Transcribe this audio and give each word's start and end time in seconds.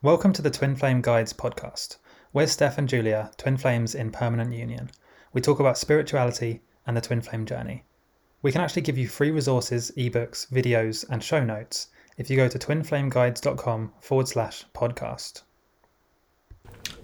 Welcome 0.00 0.32
to 0.34 0.42
the 0.42 0.50
Twin 0.50 0.76
Flame 0.76 1.00
Guides 1.00 1.32
podcast. 1.32 1.96
We're 2.32 2.46
Steph 2.46 2.78
and 2.78 2.88
Julia, 2.88 3.32
twin 3.36 3.56
flames 3.56 3.96
in 3.96 4.12
permanent 4.12 4.54
union. 4.54 4.92
We 5.32 5.40
talk 5.40 5.58
about 5.58 5.76
spirituality 5.76 6.62
and 6.86 6.96
the 6.96 7.00
twin 7.00 7.20
flame 7.20 7.44
journey. 7.44 7.82
We 8.40 8.52
can 8.52 8.60
actually 8.60 8.82
give 8.82 8.96
you 8.96 9.08
free 9.08 9.32
resources, 9.32 9.90
ebooks, 9.96 10.48
videos, 10.52 11.04
and 11.10 11.20
show 11.20 11.42
notes 11.42 11.88
if 12.16 12.30
you 12.30 12.36
go 12.36 12.46
to 12.46 12.60
twinflameguides.com 12.60 13.92
forward 14.00 14.28
slash 14.28 14.64
podcast. 14.72 15.42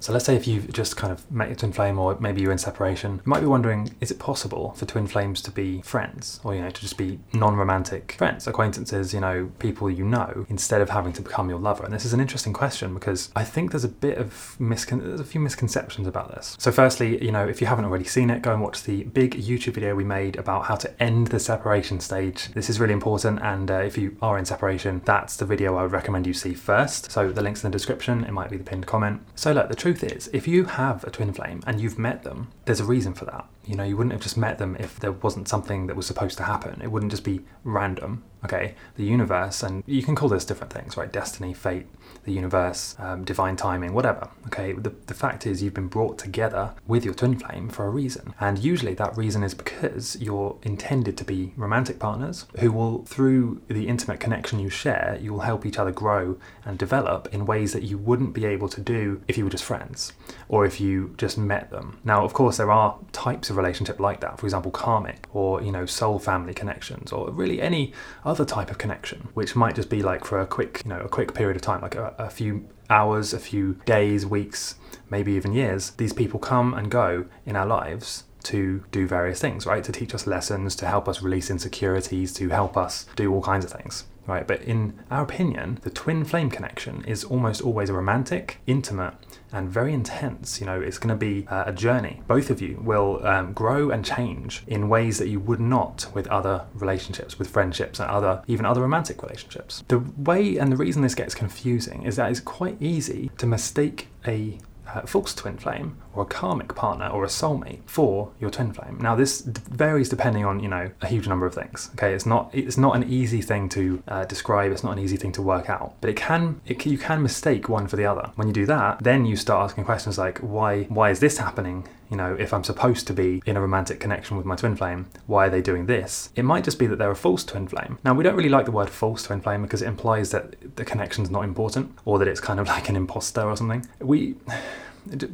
So 0.04 0.12
let's 0.12 0.26
say 0.26 0.36
if 0.36 0.46
you've 0.46 0.70
just 0.70 0.98
kind 0.98 1.10
of 1.10 1.30
met 1.32 1.48
your 1.48 1.56
twin 1.56 1.72
flame 1.72 1.98
or 1.98 2.14
maybe 2.20 2.42
you're 2.42 2.52
in 2.52 2.58
separation, 2.58 3.12
you 3.14 3.22
might 3.24 3.40
be 3.40 3.46
wondering, 3.46 3.94
is 4.02 4.10
it 4.10 4.18
possible 4.18 4.72
for 4.72 4.84
twin 4.84 5.06
flames 5.06 5.40
to 5.40 5.50
be 5.50 5.80
friends 5.80 6.40
or, 6.44 6.54
you 6.54 6.60
know, 6.60 6.68
to 6.68 6.80
just 6.82 6.98
be 6.98 7.18
non-romantic 7.32 8.16
friends, 8.18 8.46
acquaintances, 8.46 9.14
you 9.14 9.20
know, 9.20 9.50
people 9.60 9.90
you 9.90 10.04
know, 10.04 10.44
instead 10.50 10.82
of 10.82 10.90
having 10.90 11.14
to 11.14 11.22
become 11.22 11.48
your 11.48 11.58
lover? 11.58 11.84
And 11.84 11.94
this 11.94 12.04
is 12.04 12.12
an 12.12 12.20
interesting 12.20 12.52
question 12.52 12.92
because 12.92 13.30
I 13.34 13.44
think 13.44 13.70
there's 13.70 13.84
a 13.84 13.88
bit 13.88 14.18
of 14.18 14.56
miscon- 14.60 15.00
there's 15.00 15.20
a 15.20 15.24
few 15.24 15.40
misconceptions 15.40 16.06
about 16.06 16.34
this. 16.34 16.54
So 16.58 16.70
firstly, 16.70 17.24
you 17.24 17.32
know, 17.32 17.48
if 17.48 17.62
you 17.62 17.66
haven't 17.66 17.86
already 17.86 18.04
seen 18.04 18.28
it, 18.28 18.42
go 18.42 18.52
and 18.52 18.60
watch 18.60 18.82
the 18.82 19.04
big 19.04 19.34
YouTube 19.34 19.72
video 19.72 19.94
we 19.94 20.04
made 20.04 20.36
about 20.36 20.66
how 20.66 20.74
to 20.74 21.02
end 21.02 21.28
the 21.28 21.40
separation 21.40 21.98
stage. 21.98 22.52
This 22.52 22.68
is 22.68 22.78
really 22.78 22.92
important 22.92 23.40
and 23.40 23.70
uh, 23.70 23.76
if 23.76 23.96
you 23.96 24.18
are 24.20 24.36
in 24.36 24.44
separation, 24.44 25.00
that's 25.06 25.38
the 25.38 25.46
video 25.46 25.76
I 25.76 25.82
would 25.82 25.92
recommend 25.92 26.26
you 26.26 26.34
see 26.34 26.52
first. 26.52 27.10
So 27.10 27.32
the 27.32 27.40
link's 27.40 27.64
in 27.64 27.70
the 27.70 27.74
description, 27.74 28.24
it 28.24 28.32
might 28.32 28.50
be 28.50 28.58
the 28.58 28.64
pinned 28.64 28.86
comment. 28.86 29.22
So 29.34 29.52
look, 29.52 29.70
the 29.70 29.74
truth 29.74 29.93
truth 29.94 30.12
is, 30.12 30.28
if 30.32 30.48
you 30.48 30.64
have 30.64 31.04
a 31.04 31.10
twin 31.10 31.32
flame 31.32 31.62
and 31.66 31.80
you've 31.80 31.98
met 31.98 32.22
them, 32.24 32.48
there's 32.64 32.80
a 32.80 32.84
reason 32.84 33.14
for 33.14 33.24
that. 33.26 33.46
You 33.66 33.76
know, 33.76 33.84
you 33.84 33.96
wouldn't 33.96 34.12
have 34.12 34.22
just 34.22 34.36
met 34.36 34.58
them 34.58 34.76
if 34.78 35.00
there 35.00 35.12
wasn't 35.12 35.48
something 35.48 35.86
that 35.86 35.96
was 35.96 36.06
supposed 36.06 36.36
to 36.38 36.44
happen. 36.44 36.80
It 36.82 36.90
wouldn't 36.90 37.12
just 37.12 37.24
be 37.24 37.40
random, 37.64 38.22
okay? 38.44 38.74
The 38.96 39.04
universe, 39.04 39.62
and 39.62 39.82
you 39.86 40.02
can 40.02 40.14
call 40.14 40.28
this 40.28 40.44
different 40.44 40.72
things, 40.72 40.96
right? 40.96 41.10
Destiny, 41.10 41.54
fate, 41.54 41.86
the 42.24 42.32
universe, 42.32 42.94
um, 42.98 43.24
divine 43.24 43.56
timing, 43.56 43.94
whatever, 43.94 44.28
okay? 44.46 44.72
The, 44.72 44.92
the 45.06 45.14
fact 45.14 45.46
is, 45.46 45.62
you've 45.62 45.74
been 45.74 45.88
brought 45.88 46.18
together 46.18 46.74
with 46.86 47.04
your 47.04 47.14
twin 47.14 47.38
flame 47.38 47.68
for 47.68 47.86
a 47.86 47.90
reason. 47.90 48.34
And 48.40 48.58
usually 48.58 48.94
that 48.94 49.16
reason 49.16 49.42
is 49.42 49.54
because 49.54 50.16
you're 50.20 50.56
intended 50.62 51.16
to 51.18 51.24
be 51.24 51.52
romantic 51.56 51.98
partners 51.98 52.46
who 52.58 52.70
will, 52.72 53.04
through 53.04 53.62
the 53.68 53.88
intimate 53.88 54.20
connection 54.20 54.58
you 54.58 54.68
share, 54.68 55.18
you 55.20 55.32
will 55.32 55.40
help 55.40 55.64
each 55.64 55.78
other 55.78 55.90
grow 55.90 56.36
and 56.64 56.78
develop 56.78 57.28
in 57.32 57.46
ways 57.46 57.72
that 57.72 57.82
you 57.82 57.96
wouldn't 57.96 58.34
be 58.34 58.44
able 58.44 58.68
to 58.68 58.80
do 58.80 59.22
if 59.28 59.38
you 59.38 59.44
were 59.44 59.50
just 59.50 59.64
friends 59.64 60.12
or 60.48 60.66
if 60.66 60.80
you 60.80 61.14
just 61.16 61.38
met 61.38 61.70
them. 61.70 61.98
Now, 62.04 62.24
of 62.24 62.34
course, 62.34 62.58
there 62.58 62.70
are 62.70 62.98
types 63.12 63.50
of 63.50 63.53
relationship 63.54 64.00
like 64.00 64.20
that. 64.20 64.38
For 64.38 64.46
example, 64.46 64.70
karmic 64.70 65.26
or, 65.32 65.62
you 65.62 65.72
know, 65.72 65.86
soul 65.86 66.18
family 66.18 66.54
connections 66.54 67.12
or 67.12 67.30
really 67.30 67.60
any 67.60 67.92
other 68.24 68.44
type 68.44 68.70
of 68.70 68.78
connection, 68.78 69.28
which 69.34 69.56
might 69.56 69.74
just 69.74 69.90
be 69.90 70.02
like 70.02 70.24
for 70.24 70.40
a 70.40 70.46
quick, 70.46 70.82
you 70.84 70.90
know, 70.90 71.00
a 71.00 71.08
quick 71.08 71.34
period 71.34 71.56
of 71.56 71.62
time, 71.62 71.80
like 71.80 71.94
a, 71.94 72.14
a 72.18 72.30
few 72.30 72.68
hours, 72.90 73.32
a 73.32 73.38
few 73.38 73.74
days, 73.86 74.26
weeks, 74.26 74.76
maybe 75.10 75.32
even 75.32 75.52
years. 75.52 75.90
These 75.92 76.12
people 76.12 76.38
come 76.38 76.74
and 76.74 76.90
go 76.90 77.26
in 77.46 77.56
our 77.56 77.66
lives 77.66 78.24
to 78.44 78.84
do 78.90 79.06
various 79.06 79.40
things, 79.40 79.66
right? 79.66 79.84
To 79.84 79.92
teach 79.92 80.14
us 80.14 80.26
lessons, 80.26 80.76
to 80.76 80.86
help 80.86 81.08
us 81.08 81.22
release 81.22 81.50
insecurities, 81.50 82.32
to 82.34 82.48
help 82.48 82.76
us 82.76 83.06
do 83.16 83.32
all 83.32 83.42
kinds 83.42 83.64
of 83.64 83.72
things 83.72 84.04
right? 84.26 84.46
But 84.46 84.62
in 84.62 84.98
our 85.10 85.22
opinion, 85.22 85.78
the 85.82 85.90
twin 85.90 86.24
flame 86.24 86.50
connection 86.50 87.04
is 87.04 87.24
almost 87.24 87.60
always 87.60 87.90
a 87.90 87.92
romantic, 87.92 88.60
intimate, 88.66 89.14
and 89.52 89.68
very 89.68 89.92
intense. 89.92 90.60
You 90.60 90.66
know, 90.66 90.80
it's 90.80 90.98
going 90.98 91.10
to 91.10 91.16
be 91.16 91.46
uh, 91.48 91.64
a 91.66 91.72
journey. 91.72 92.22
Both 92.26 92.50
of 92.50 92.60
you 92.60 92.80
will 92.82 93.24
um, 93.26 93.52
grow 93.52 93.90
and 93.90 94.04
change 94.04 94.62
in 94.66 94.88
ways 94.88 95.18
that 95.18 95.28
you 95.28 95.40
would 95.40 95.60
not 95.60 96.06
with 96.14 96.26
other 96.28 96.66
relationships, 96.74 97.38
with 97.38 97.48
friendships, 97.48 98.00
and 98.00 98.10
other 98.10 98.42
even 98.46 98.66
other 98.66 98.80
romantic 98.80 99.22
relationships. 99.22 99.84
The 99.88 99.98
way 99.98 100.56
and 100.56 100.72
the 100.72 100.76
reason 100.76 101.02
this 101.02 101.14
gets 101.14 101.34
confusing 101.34 102.02
is 102.02 102.16
that 102.16 102.30
it's 102.30 102.40
quite 102.40 102.80
easy 102.80 103.30
to 103.38 103.46
mistake 103.46 104.08
a 104.26 104.58
uh, 104.86 105.02
false 105.02 105.34
twin 105.34 105.56
flame 105.56 105.96
or 106.14 106.22
a 106.22 106.26
karmic 106.26 106.74
partner 106.74 107.08
or 107.08 107.24
a 107.24 107.28
soulmate 107.28 107.80
for 107.86 108.30
your 108.40 108.50
twin 108.50 108.72
flame. 108.72 108.98
Now 109.00 109.14
this 109.14 109.40
d- 109.40 109.60
varies 109.70 110.08
depending 110.08 110.44
on 110.44 110.60
you 110.60 110.68
know 110.68 110.90
a 111.02 111.06
huge 111.06 111.26
number 111.26 111.46
of 111.46 111.54
things. 111.54 111.90
Okay, 111.94 112.14
it's 112.14 112.26
not 112.26 112.50
it's 112.52 112.78
not 112.78 112.96
an 112.96 113.04
easy 113.04 113.42
thing 113.42 113.68
to 113.70 114.02
uh, 114.08 114.24
describe. 114.24 114.72
It's 114.72 114.84
not 114.84 114.92
an 114.92 114.98
easy 114.98 115.16
thing 115.16 115.32
to 115.32 115.42
work 115.42 115.68
out, 115.68 115.94
but 116.00 116.10
it 116.10 116.16
can 116.16 116.60
it, 116.66 116.84
you 116.86 116.98
can 116.98 117.22
mistake 117.22 117.68
one 117.68 117.86
for 117.86 117.96
the 117.96 118.06
other. 118.06 118.30
When 118.36 118.48
you 118.48 118.54
do 118.54 118.66
that, 118.66 119.02
then 119.02 119.26
you 119.26 119.36
start 119.36 119.64
asking 119.64 119.84
questions 119.84 120.18
like 120.18 120.38
why 120.38 120.84
why 120.84 121.10
is 121.10 121.20
this 121.20 121.38
happening? 121.38 121.88
You 122.10 122.18
know, 122.18 122.36
if 122.38 122.52
I'm 122.52 122.62
supposed 122.62 123.06
to 123.08 123.12
be 123.12 123.42
in 123.46 123.56
a 123.56 123.60
romantic 123.60 123.98
connection 123.98 124.36
with 124.36 124.46
my 124.46 124.54
twin 124.54 124.76
flame, 124.76 125.06
why 125.26 125.46
are 125.46 125.50
they 125.50 125.62
doing 125.62 125.86
this? 125.86 126.30
It 126.36 126.44
might 126.44 126.62
just 126.62 126.78
be 126.78 126.86
that 126.86 126.96
they're 126.96 127.10
a 127.10 127.16
false 127.16 127.44
twin 127.44 127.66
flame. 127.66 127.98
Now, 128.04 128.14
we 128.14 128.22
don't 128.22 128.36
really 128.36 128.50
like 128.50 128.66
the 128.66 128.70
word 128.72 128.90
false 128.90 129.24
twin 129.24 129.40
flame 129.40 129.62
because 129.62 129.82
it 129.82 129.88
implies 129.88 130.30
that 130.30 130.76
the 130.76 130.84
connection's 130.84 131.30
not 131.30 131.44
important 131.44 131.96
or 132.04 132.18
that 132.18 132.28
it's 132.28 132.40
kind 132.40 132.60
of 132.60 132.68
like 132.74 132.88
an 132.88 132.94
imposter 132.94 133.42
or 133.42 133.56
something. 133.56 133.86
We 134.00 134.36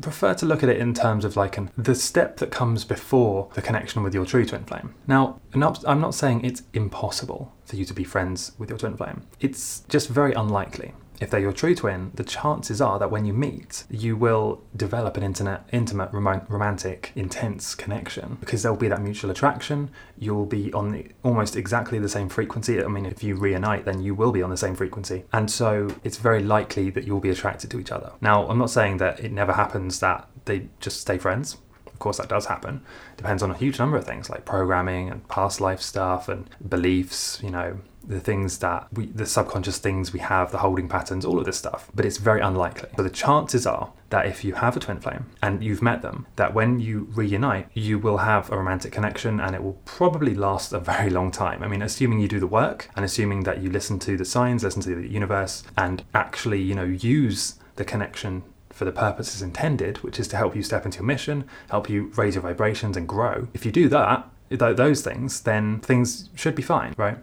prefer 0.01 0.35
to 0.35 0.47
look 0.47 0.63
at 0.63 0.69
it 0.69 0.79
in 0.79 0.95
terms 0.95 1.25
of 1.25 1.37
like 1.37 1.57
an, 1.57 1.71
the 1.77 1.95
step 1.95 2.39
that 2.39 2.51
comes 2.51 2.85
before 2.85 3.49
the 3.55 3.63
connection 3.63 4.03
with 4.03 4.15
your 4.15 4.25
true 4.25 4.45
twin 4.45 4.65
flame. 4.65 4.95
Now, 5.07 5.41
I'm 5.55 5.61
not 6.01 6.15
saying 6.15 6.45
it's 6.45 6.63
impossible 6.73 7.53
for 7.65 7.77
you 7.77 7.85
to 7.85 7.95
be 7.95 8.05
friends 8.05 8.53
with 8.59 8.69
your 8.69 8.79
twin 8.79 8.97
flame. 8.97 9.23
It's 9.41 9.81
just 9.89 10.09
very 10.09 10.33
unlikely 10.33 10.93
if 11.21 11.31
they're 11.31 11.41
your 11.41 11.53
true 11.53 11.75
twin, 11.75 12.11
the 12.15 12.25
chances 12.25 12.81
are 12.81 12.99
that 12.99 13.11
when 13.11 13.25
you 13.25 13.33
meet, 13.35 13.85
you 13.91 14.17
will 14.17 14.63
develop 14.75 15.17
an 15.17 15.23
internet, 15.23 15.69
intimate, 15.71 16.11
romantic, 16.13 17.13
intense 17.15 17.75
connection 17.75 18.39
because 18.41 18.63
there'll 18.63 18.79
be 18.79 18.89
that 18.89 19.03
mutual 19.03 19.31
attraction. 19.31 19.91
You'll 20.19 20.47
be 20.47 20.73
on 20.73 20.93
the, 20.93 21.07
almost 21.23 21.57
exactly 21.57 21.99
the 21.99 22.09
same 22.09 22.29
frequency. 22.29 22.83
I 22.83 22.89
mean, 22.89 23.05
if 23.05 23.23
you 23.23 23.37
reunite, 23.37 23.85
then 23.85 24.01
you 24.01 24.15
will 24.15 24.33
be 24.33 24.43
on 24.43 24.51
the 24.51 24.57
same 24.57 24.75
frequency. 24.75 25.25
And 25.33 25.51
so 25.51 25.95
it's 26.03 26.17
very 26.17 26.43
likely 26.43 26.89
that 26.91 27.05
you'll 27.05 27.21
be 27.21 27.31
attracted 27.31 27.71
to 27.73 27.79
each 27.79 27.93
other. 27.93 28.13
Now, 28.21 28.49
I'm 28.49 28.59
not 28.59 28.71
saying 28.71 28.97
that 28.97 29.21
it 29.21 29.31
never 29.31 29.53
happens 29.53 30.01
that 30.01 30.29
they 30.47 30.69
just 30.81 31.01
stay 31.01 31.19
friends. 31.19 31.59
Course, 32.01 32.17
that 32.17 32.31
does 32.31 32.47
happen. 32.47 32.81
Depends 33.19 33.43
on 33.43 33.51
a 33.51 33.57
huge 33.57 33.79
number 33.79 33.99
of 33.99 34.07
things 34.07 34.31
like 34.31 34.47
programming 34.47 35.11
and 35.11 35.29
past 35.29 35.61
life 35.61 35.83
stuff 35.83 36.31
and 36.31 36.49
beliefs, 36.67 37.39
you 37.43 37.51
know, 37.51 37.79
the 38.03 38.19
things 38.19 38.59
that 38.59 38.87
we, 38.93 39.05
the 39.07 39.27
subconscious 39.27 39.77
things 39.77 40.11
we 40.11 40.21
have, 40.21 40.51
the 40.51 40.59
holding 40.59 40.89
patterns, 40.89 41.27
all 41.27 41.39
of 41.39 41.45
this 41.45 41.59
stuff. 41.59 41.91
But 41.95 42.07
it's 42.07 42.17
very 42.17 42.41
unlikely. 42.41 42.89
But 42.97 43.03
the 43.03 43.11
chances 43.11 43.67
are 43.67 43.93
that 44.09 44.25
if 44.25 44.45
you 44.45 44.55
have 44.55 44.79
a 44.79 44.81
twin 44.81 44.99
flame 44.99 45.27
and 45.43 45.63
you've 45.63 45.83
met 45.83 46.01
them, 46.01 46.27
that 46.37 46.55
when 46.55 46.81
you 46.81 47.09
reunite, 47.15 47.69
you 47.75 47.99
will 47.99 48.17
have 48.17 48.51
a 48.51 48.57
romantic 48.57 48.93
connection 48.93 49.39
and 49.39 49.55
it 49.55 49.63
will 49.63 49.79
probably 49.85 50.35
last 50.35 50.73
a 50.73 50.81
very 50.81 51.11
long 51.11 51.31
time. 51.31 51.63
I 51.63 51.69
mean, 51.69 51.83
assuming 51.83 52.21
you 52.21 52.29
do 52.29 52.41
the 52.41 52.47
work 52.47 52.89
and 52.97 53.05
assuming 53.05 53.43
that 53.43 53.63
you 53.63 53.71
listen 53.71 53.99
to 54.01 54.17
the 54.17 54.25
signs, 54.25 54.65
listen 54.65 54.81
to 54.83 54.95
the 54.95 55.07
universe, 55.07 55.65
and 55.77 56.03
actually, 56.15 56.63
you 56.63 56.75
know, 56.75 56.85
use 56.85 57.57
the 57.77 57.85
connection 57.85 58.43
for 58.73 58.85
the 58.85 58.93
purposes 58.93 59.43
intended, 59.43 59.99
which 59.99 60.19
is 60.19 60.29
to 60.29 60.37
help 60.37 60.57
you 60.57 60.63
step 60.63 60.85
into 60.85 60.99
your 60.99 61.07
mission, 61.07 61.45
help 61.71 61.91
you 61.91 62.13
raise 62.17 62.35
your 62.35 62.43
vibrations 62.43 62.97
and 62.97 63.09
grow. 63.09 63.49
If 63.55 63.67
you 63.67 63.73
do 63.73 63.89
that, 63.89 64.29
those 64.49 65.03
things, 65.03 65.43
then 65.43 65.81
things 65.81 66.29
should 66.35 66.55
be 66.55 66.63
fine, 66.63 66.95
right? 66.97 67.19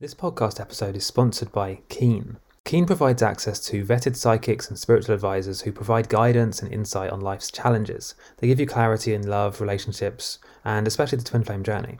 This 0.00 0.14
podcast 0.14 0.60
episode 0.60 0.96
is 0.96 1.04
sponsored 1.04 1.50
by 1.50 1.80
Keen. 1.88 2.38
Keen 2.64 2.86
provides 2.86 3.22
access 3.22 3.58
to 3.66 3.84
vetted 3.84 4.14
psychics 4.14 4.68
and 4.68 4.78
spiritual 4.78 5.14
advisors 5.14 5.62
who 5.62 5.72
provide 5.72 6.10
guidance 6.10 6.60
and 6.60 6.70
insight 6.72 7.10
on 7.10 7.20
life's 7.20 7.50
challenges. 7.50 8.14
They 8.36 8.46
give 8.46 8.60
you 8.60 8.66
clarity 8.66 9.14
in 9.14 9.26
love, 9.26 9.60
relationships, 9.60 10.38
and 10.64 10.86
especially 10.86 11.18
the 11.18 11.24
twin 11.24 11.44
flame 11.44 11.62
journey. 11.62 11.98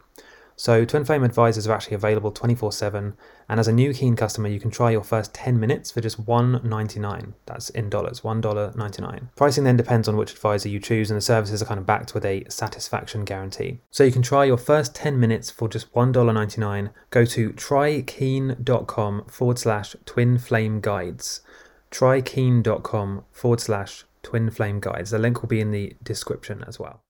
So, 0.59 0.85
Twin 0.85 1.05
Flame 1.05 1.23
advisors 1.23 1.69
are 1.69 1.73
actually 1.73 1.95
available 1.95 2.33
24 2.33 2.73
7, 2.73 3.15
and 3.49 3.61
as 3.61 3.69
a 3.69 3.73
new 3.73 3.95
Keen 3.95 4.17
customer, 4.17 4.49
you 4.49 4.59
can 4.59 4.73
try 4.73 4.91
your 4.91 5.05
first 5.05 5.33
10 5.33 5.61
minutes 5.61 5.93
for 5.93 6.01
just 6.01 6.27
$1.99. 6.27 7.33
That's 7.47 7.71
in 7.71 7.89
dollars, 7.89 8.23
$1.99. 8.23 9.29
Pricing 9.37 9.63
then 9.63 9.77
depends 9.77 10.09
on 10.09 10.17
which 10.17 10.33
advisor 10.33 10.69
you 10.69 10.81
choose, 10.81 11.13
and 11.13 11.17
the 11.17 11.21
services 11.23 11.63
are 11.63 11.65
kind 11.65 11.79
of 11.79 11.87
backed 11.87 12.13
with 12.13 12.25
a 12.25 12.45
satisfaction 12.49 13.25
guarantee. 13.25 13.79
So, 13.93 14.03
you 14.03 14.11
can 14.11 14.23
try 14.23 14.47
your 14.47 14.57
first 14.57 14.97
10 14.97 15.21
minutes 15.21 15.49
for 15.49 15.69
just 15.69 15.93
$1.99. 15.93 16.91
Go 17.11 17.25
to 17.25 17.51
trykeen.com 17.51 19.27
forward 19.29 19.59
slash 19.61 19.95
twin 20.07 20.39
flame 20.39 20.81
guides. 20.81 21.41
Trykeen.com 21.93 23.25
forward 23.31 23.61
slash 23.61 24.05
twin 24.25 24.51
flame 24.51 24.81
guides. 24.81 25.11
The 25.13 25.21
link 25.21 25.41
will 25.41 25.49
be 25.49 25.61
in 25.61 25.71
the 25.71 25.95
description 26.03 26.65
as 26.67 26.81
well. 26.81 27.01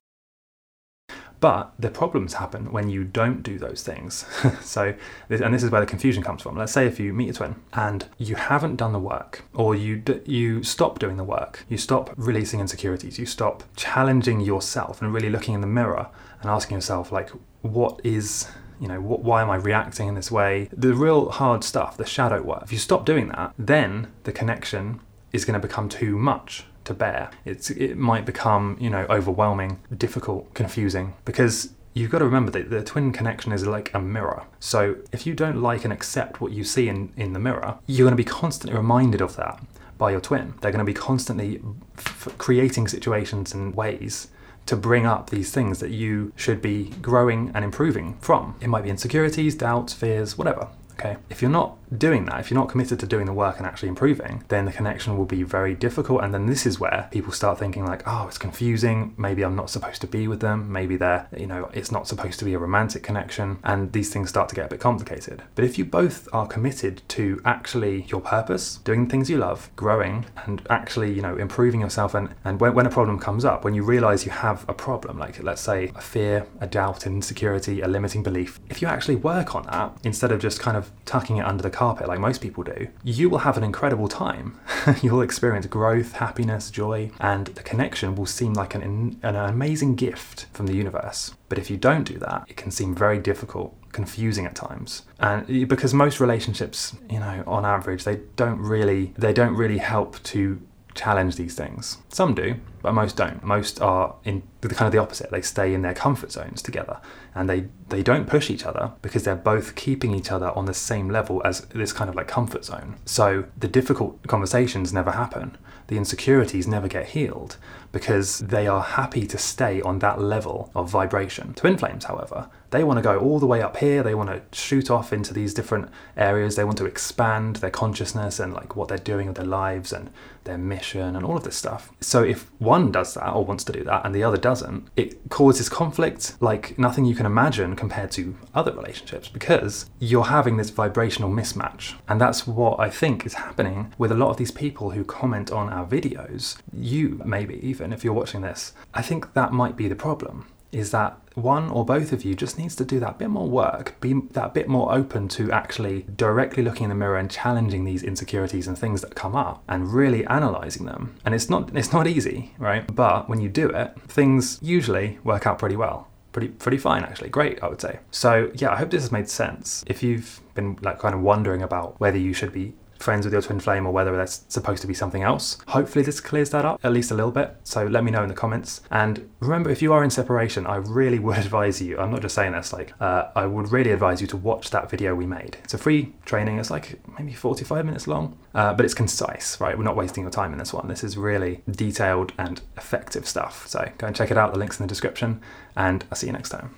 But 1.41 1.73
the 1.79 1.91
problems 1.91 2.35
happen 2.35 2.73
when 2.73 2.89
you 2.89 3.05
don't 3.05 3.43
do 3.43 3.59
those 3.59 3.83
things. 3.83 4.27
so, 4.61 4.95
and 5.29 5.55
this 5.55 5.63
is 5.63 5.71
where 5.71 5.81
the 5.81 5.87
confusion 5.87 6.23
comes 6.23 6.43
from. 6.43 6.57
Let's 6.57 6.73
say 6.73 6.87
if 6.87 6.99
you 6.99 7.13
meet 7.13 7.31
a 7.31 7.33
twin 7.33 7.57
and 7.73 8.07
you 8.19 8.35
haven't 8.35 8.77
done 8.77 8.93
the 8.93 8.99
work, 8.99 9.45
or 9.55 9.75
you 9.75 9.97
d- 9.97 10.21
you 10.25 10.63
stop 10.63 10.99
doing 10.99 11.17
the 11.17 11.25
work, 11.25 11.65
you 11.69 11.79
stop 11.79 12.13
releasing 12.17 12.61
insecurities, 12.61 13.19
you 13.19 13.27
stop 13.27 13.63
challenging 13.77 14.41
yourself 14.41 15.01
and 15.01 15.15
really 15.15 15.31
looking 15.31 15.55
in 15.55 15.61
the 15.61 15.67
mirror 15.67 16.09
and 16.41 16.51
asking 16.51 16.77
yourself 16.77 17.13
like, 17.13 17.31
what 17.63 18.01
is 18.05 18.49
you 18.81 18.87
know, 18.87 19.01
why 19.01 19.43
am 19.43 19.51
I 19.51 19.57
reacting 19.57 20.07
in 20.07 20.15
this 20.15 20.31
way? 20.31 20.69
The 20.73 20.95
real 20.95 21.31
hard 21.31 21.65
stuff, 21.65 21.97
the 21.97 22.07
shadow 22.07 22.41
work. 22.43 22.63
If 22.63 22.73
you 22.73 22.79
stop 22.79 23.05
doing 23.05 23.29
that, 23.29 23.53
then 23.59 24.13
the 24.23 24.31
connection 24.31 25.01
is 25.33 25.45
going 25.45 25.61
to 25.61 25.67
become 25.67 25.89
too 25.89 26.17
much 26.17 26.65
to 26.89 26.95
bear. 26.95 27.31
It's 27.45 27.71
it 27.71 27.97
might 27.97 28.25
become 28.27 28.77
you 28.81 28.91
know 28.91 29.07
overwhelming, 29.09 29.79
difficult, 29.97 30.53
confusing 30.55 31.15
because 31.25 31.73
you've 31.95 32.11
got 32.11 32.19
to 32.19 32.25
remember 32.25 32.51
that 32.53 32.71
the 32.71 32.83
twin 32.83 33.13
connection 33.13 33.53
is 33.53 33.67
like 33.67 33.93
a 33.95 34.01
mirror. 34.01 34.45
So 34.61 34.97
if 35.13 35.27
you 35.27 35.35
don't 35.35 35.61
like 35.61 35.85
and 35.85 35.93
accept 35.93 36.41
what 36.41 36.53
you 36.53 36.65
see 36.65 36.89
in, 36.89 37.13
in 37.17 37.33
the 37.33 37.39
mirror, 37.39 37.79
you're 37.87 38.07
going 38.07 38.17
to 38.17 38.25
be 38.25 38.25
constantly 38.25 38.77
reminded 38.77 39.21
of 39.21 39.37
that 39.37 39.61
by 39.97 40.13
your 40.13 40.21
twin. 40.21 40.55
They're 40.61 40.71
going 40.71 40.87
to 40.87 40.93
be 40.93 40.95
constantly 40.95 41.61
f- 41.97 42.35
creating 42.39 42.89
situations 42.89 43.53
and 43.53 43.75
ways 43.75 44.29
to 44.67 44.77
bring 44.77 45.07
up 45.07 45.31
these 45.31 45.51
things 45.51 45.81
that 45.81 45.91
you 45.91 46.33
should 46.37 46.63
be 46.63 46.91
growing 47.03 47.51
and 47.55 47.65
improving 47.65 48.17
from. 48.21 48.55
It 48.61 48.69
might 48.69 48.85
be 48.85 48.91
insecurities, 48.91 49.55
doubts, 49.55 49.93
fears, 49.93 50.39
whatever. 50.39 50.69
Okay. 50.93 51.17
If 51.31 51.41
you're 51.43 51.51
not 51.51 51.79
doing 51.97 52.27
that, 52.27 52.41
if 52.41 52.51
you're 52.51 52.59
not 52.59 52.69
committed 52.69 53.01
to 53.01 53.07
doing 53.07 53.27
the 53.27 53.33
work 53.33 53.59
and 53.59 53.67
actually 53.67 53.89
improving, 53.89 54.45
then 54.49 54.65
the 54.65 54.73
connection 54.73 55.17
will 55.17 55.25
be 55.25 55.43
very 55.43 55.75
difficult. 55.75 56.23
And 56.23 56.35
then 56.35 56.47
this 56.47 56.67
is 56.67 56.79
where 56.79 57.09
people 57.11 57.33
start 57.33 57.59
thinking 57.59 57.85
like, 57.85 58.03
oh, 58.07 58.27
it's 58.29 58.39
confusing. 58.39 59.15
Maybe 59.17 59.45
I'm 59.45 59.57
not 59.57 59.71
supposed 59.71 60.01
to 60.03 60.07
be 60.07 60.29
with 60.29 60.41
them. 60.41 60.71
Maybe 60.71 60.97
they're, 60.97 61.29
you 61.37 61.47
know, 61.47 61.71
it's 61.73 61.91
not 61.91 62.07
supposed 62.07 62.39
to 62.41 62.45
be 62.45 62.55
a 62.55 62.59
romantic 62.59 63.03
connection. 63.03 63.59
And 63.65 63.93
these 63.93 64.13
things 64.13 64.29
start 64.29 64.49
to 64.51 64.55
get 64.55 64.67
a 64.67 64.69
bit 64.69 64.81
complicated. 64.81 65.43
But 65.55 65.65
if 65.65 65.79
you 65.79 65.85
both 65.85 66.29
are 66.33 66.47
committed 66.47 67.03
to 67.09 67.41
actually 67.45 68.03
your 68.05 68.21
purpose, 68.21 68.77
doing 68.85 69.05
the 69.05 69.11
things 69.11 69.31
you 69.31 69.39
love, 69.39 69.71
growing, 69.77 70.27
and 70.45 70.63
actually, 70.69 71.13
you 71.13 71.23
know, 71.23 71.37
improving 71.37 71.81
yourself, 71.81 72.15
and, 72.15 72.35
and 72.45 72.61
when, 72.61 72.75
when 72.75 72.87
a 72.87 72.91
problem 72.91 73.19
comes 73.19 73.45
up, 73.45 73.65
when 73.65 73.75
you 73.75 73.83
realize 73.83 74.25
you 74.25 74.33
have 74.33 74.65
a 74.69 74.75
problem, 74.75 75.19
like 75.19 75.43
let's 75.43 75.63
say 75.63 75.91
a 75.95 76.01
fear, 76.01 76.47
a 76.61 76.67
doubt, 76.67 77.07
an 77.07 77.15
insecurity, 77.15 77.81
a 77.81 77.89
limiting 77.89 78.23
belief, 78.23 78.61
if 78.69 78.83
you 78.83 78.89
actually 78.89 79.17
work 79.17 79.55
on 79.55 79.65
that 79.65 79.97
instead 80.05 80.33
of 80.33 80.41
just 80.41 80.61
kind 80.61 80.77
of 80.77 80.91
tucking 81.05 81.39
it 81.39 81.45
under 81.45 81.63
the 81.63 81.71
carpet 81.79 82.09
like 82.09 82.19
most 82.19 82.41
people 82.41 82.65
do, 82.65 82.89
you 83.05 83.31
will 83.31 83.39
have 83.39 83.57
an 83.57 83.63
incredible 83.63 84.09
time. 84.09 84.59
You'll 85.01 85.23
experience 85.23 85.65
growth, 85.67 86.11
happiness, 86.15 86.73
joy, 86.73 87.13
and 87.21 87.47
the 87.47 87.63
connection 87.63 88.17
will 88.17 88.27
seem 88.27 88.53
like 88.53 88.75
an, 88.75 89.21
an 89.23 89.37
amazing 89.37 89.95
gift 89.95 90.47
from 90.53 90.67
the 90.67 90.75
universe. 90.75 91.37
But 91.49 91.57
if 91.57 91.71
you 91.71 91.77
don't 91.77 92.03
do 92.03 92.19
that, 92.19 92.47
it 92.49 92.57
can 92.57 92.73
seem 92.73 92.97
very 92.97 93.21
difficult, 93.21 93.77
confusing 93.93 94.45
at 94.45 94.57
times. 94.57 95.03
And 95.21 95.47
because 95.69 95.95
most 95.95 96.19
relationships, 96.19 96.97
you 97.09 97.21
know, 97.21 97.45
on 97.47 97.65
average, 97.65 98.03
they 98.03 98.17
don't 98.35 98.59
really 98.59 99.15
they 99.17 99.33
don't 99.33 99.55
really 99.55 99.79
help 99.79 100.21
to 100.35 100.61
challenge 100.97 101.37
these 101.37 101.55
things. 101.55 101.99
Some 102.09 102.35
do, 102.35 102.57
but 102.83 102.93
most 102.93 103.17
don't. 103.17 103.45
Most 103.45 103.81
are 103.81 104.17
in 104.25 104.43
the 104.61 104.69
kind 104.75 104.87
of 104.87 104.93
the 104.93 104.99
opposite. 104.99 105.31
They 105.31 105.43
stay 105.43 105.73
in 105.73 105.83
their 105.83 105.95
comfort 105.95 106.33
zones 106.33 106.63
together 106.63 107.01
and 107.35 107.49
they, 107.49 107.69
they 107.89 108.03
don't 108.03 108.27
push 108.27 108.51
each 108.51 108.65
other 108.65 108.93
because 109.03 109.23
they're 109.23 109.37
both 109.37 109.75
keeping 109.77 110.15
each 110.15 110.33
other 110.33 110.51
on 110.51 110.67
the 110.67 110.75
same 110.75 111.09
level 111.09 111.41
as 111.45 111.61
this 111.67 111.93
kind 111.93 112.11
of 112.11 112.17
like 112.17 112.27
comfort 112.27 112.65
zone. 112.65 112.97
So 113.05 113.45
the 113.57 113.69
difficult 113.69 114.27
conversations 114.27 114.93
never 114.93 115.13
happen. 115.13 115.57
The 115.87 115.97
insecurities 115.97 116.67
never 116.67 116.87
get 116.87 117.09
healed 117.11 117.57
because 117.93 118.41
they 118.41 118.67
are 118.67 118.83
happy 118.83 119.27
to 119.27 119.39
stay 119.39 119.81
on 119.81 120.01
that 120.01 120.21
level 120.21 120.71
of 120.75 120.91
vibration. 120.91 121.55
Twin 121.55 121.79
flames, 121.79 122.05
however, 122.05 122.51
they 122.71 122.85
want 122.85 122.99
to 122.99 123.03
go 123.03 123.19
all 123.19 123.39
the 123.39 123.47
way 123.47 123.63
up 123.63 123.79
here. 123.79 124.03
They 124.03 124.15
want 124.15 124.29
to 124.29 124.43
shoot 124.57 124.91
off 124.91 125.13
into 125.13 125.33
these 125.33 125.55
different 125.55 125.89
areas. 126.17 126.57
They 126.57 126.65
want 126.65 126.77
to 126.79 126.85
expand 126.85 127.57
their 127.57 127.71
consciousness 127.71 128.39
and 128.39 128.53
like 128.53 128.77
what 128.77 128.89
they're 128.89 128.99
doing 128.99 129.29
with 129.29 129.37
their 129.37 129.47
lives 129.47 129.93
and 129.93 130.11
their 130.45 130.59
mission 130.59 131.17
and 131.17 131.25
all 131.25 131.39
of 131.39 131.45
this 131.45 131.57
stuff. 131.57 131.91
So 132.01 132.23
if 132.23 132.51
one 132.59 132.93
does 132.93 133.15
that 133.15 133.33
or 133.33 133.45
wants 133.45 133.65
to 133.65 133.73
do 133.73 133.85
that 133.85 134.05
and 134.05 134.15
the 134.15 134.23
other 134.23 134.37
doesn't, 134.49 134.89
it 134.97 135.29
causes 135.29 135.69
conflict 135.69 136.23
like 136.41 136.79
nothing 136.79 137.05
you 137.05 137.15
can 137.15 137.27
imagine 137.27 137.77
compared 137.77 138.11
to 138.11 138.35
other 138.55 138.73
relationships 138.73 139.29
because 139.29 139.91
you're 139.99 140.33
having 140.39 140.57
this 140.57 140.71
vibrational 140.71 141.29
mismatch. 141.29 141.97
And 142.09 142.19
that's 142.19 142.47
what 142.47 142.81
I 142.81 142.89
think 142.89 143.27
is 143.27 143.35
happening 143.35 143.93
with 143.99 144.11
a 144.11 144.15
lot 144.15 144.31
of 144.31 144.39
these 144.39 144.51
people 144.51 144.93
who 144.93 145.05
comment 145.05 145.53
on 145.53 145.69
our 145.69 145.85
videos. 145.87 146.57
You, 146.73 147.21
maybe 147.27 147.61
even 147.63 147.93
if 147.93 148.03
you're 148.03 148.21
watching 148.23 148.41
this, 148.41 148.73
I 148.95 149.03
think 149.03 149.35
that 149.35 149.53
might 149.53 149.77
be 149.77 149.87
the 149.87 150.03
problem 150.09 150.47
is 150.73 150.91
that 150.91 151.19
one 151.35 151.71
or 151.71 151.85
both 151.85 152.13
of 152.13 152.25
you 152.25 152.35
just 152.35 152.59
needs 152.59 152.75
to 152.77 152.85
do 152.85 153.01
that 153.01 153.19
bit 153.19 153.31
more 153.31 153.49
work, 153.49 153.99
be 154.01 154.15
that 154.33 154.55
bit 154.55 154.69
more 154.69 154.93
open 154.93 155.29
to 155.29 155.51
actually 155.53 156.05
directly 156.17 156.63
looking 156.63 156.85
in 156.85 156.89
the 156.91 156.95
mirror 156.95 157.17
and 157.17 157.31
challenging 157.31 157.85
these 157.85 158.03
insecurities 158.03 158.67
and 158.67 158.77
things 158.77 159.01
that 159.01 159.15
come 159.15 159.37
up 159.37 159.63
and 159.69 159.93
really 159.93 160.27
analyzing 160.27 160.87
them. 160.87 161.15
And 161.25 161.35
it's 161.35 161.49
not 161.49 161.77
it's 161.77 161.93
not 161.93 162.07
easy, 162.07 162.55
right? 162.59 162.93
But 162.95 163.29
when 163.29 163.41
you 163.41 163.49
do 163.49 163.69
it, 163.69 163.95
things 164.09 164.59
usually 164.61 165.19
work 165.25 165.47
out 165.47 165.59
pretty 165.59 165.77
well. 165.77 166.09
Pretty 166.33 166.49
pretty 166.49 166.79
fine 166.79 167.05
actually. 167.05 167.31
Great, 167.31 167.63
I 167.63 167.69
would 167.69 167.81
say. 167.81 168.01
So, 168.11 168.51
yeah, 168.55 168.71
I 168.71 168.77
hope 168.77 168.91
this 168.91 169.03
has 169.03 169.13
made 169.13 169.29
sense. 169.29 169.85
If 169.87 170.03
you've 170.03 170.41
been 170.55 170.79
like 170.83 170.99
kind 170.99 171.15
of 171.15 171.21
wondering 171.23 171.63
about 171.63 171.99
whether 172.01 172.19
you 172.19 172.33
should 172.33 172.53
be 172.53 172.75
friends 172.99 173.25
with 173.25 173.33
your 173.33 173.43
twin 173.43 173.61
flame 173.61 173.87
or 173.87 173.93
whether 173.93 174.17
that's 174.17 174.45
supposed 174.49 174.81
to 174.83 174.89
be 174.89 174.95
something 174.95 175.23
else. 175.23 175.59
Hopefully, 175.69 176.05
this 176.05 176.21
clears 176.21 176.51
that 176.51 176.65
up 176.65 176.81
at 176.83 176.93
least 176.93 177.11
a 177.11 177.15
little 177.15 177.31
bit. 177.31 177.57
So 177.65 177.87
let 177.87 178.05
me 178.05 178.11
know 178.11 178.23
in 178.23 178.29
the 178.29 178.35
comments. 178.35 178.81
And 178.91 179.29
remember, 179.41 179.71
if 179.71 179.83
you 179.83 179.93
are 179.93 180.05
in 180.05 180.11
separation, 180.11 180.67
I 180.67 180.77
really 180.77 181.19
would 181.19 181.39
advise 181.39 181.81
you. 181.81 181.99
I'm 181.99 182.11
not 182.11 182.23
just 182.23 182.35
saying 182.35 182.53
this. 182.53 182.73
Like, 182.73 182.93
uh, 183.01 183.31
I 183.35 183.47
would 183.47 183.73
really 183.73 183.91
advise 183.91 184.21
you 184.21 184.27
to 184.29 184.37
watch 184.37 184.71
that 184.71 184.91
video 184.91 185.15
we 185.15 185.27
made. 185.27 185.57
It's 185.65 185.75
a 185.75 185.79
free 185.79 186.15
training. 186.25 186.59
It's 186.59 186.71
like 186.71 187.01
maybe 187.19 187.33
45 187.33 187.85
minutes 187.85 188.07
long, 188.07 188.39
uh, 188.55 188.75
but 188.75 188.85
it's 188.85 188.95
concise. 188.95 189.61
Right, 189.61 189.77
we're 189.77 189.85
not 189.85 189.97
wasting 189.97 190.25
your 190.25 190.31
time 190.31 190.53
in 190.53 190.59
this 190.59 190.73
one. 190.73 190.89
This 190.89 191.05
is 191.05 191.17
really 191.17 191.63
detailed 191.71 192.33
and 192.39 192.61
effective 192.77 193.27
stuff. 193.27 193.67
So 193.67 193.91
go 193.99 194.07
and 194.07 194.17
check 194.17 194.31
it 194.31 194.39
out. 194.39 194.53
The 194.53 194.59
links 194.59 194.79
in 194.79 194.85
the 194.85 194.89
description, 194.89 195.41
and 195.77 196.05
I'll 196.11 196.17
see 196.17 196.27
you 196.27 196.33
next 196.33 196.51
time. 196.51 196.75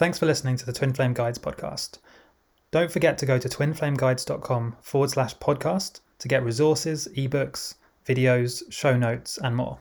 Thanks 0.00 0.18
for 0.18 0.24
listening 0.24 0.56
to 0.56 0.64
the 0.64 0.72
Twin 0.72 0.94
Flame 0.94 1.12
Guides 1.12 1.38
podcast. 1.38 1.98
Don't 2.72 2.92
forget 2.92 3.18
to 3.18 3.26
go 3.26 3.38
to 3.38 3.48
twinflameguides.com 3.48 4.76
forward 4.80 5.10
slash 5.10 5.34
podcast 5.36 6.00
to 6.20 6.28
get 6.28 6.44
resources, 6.44 7.08
ebooks, 7.16 7.74
videos, 8.06 8.62
show 8.72 8.96
notes, 8.96 9.38
and 9.38 9.56
more. 9.56 9.78